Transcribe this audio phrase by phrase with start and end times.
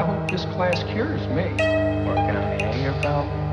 [0.00, 1.44] I hope this class cures me.
[2.06, 3.49] Working on the anger problem.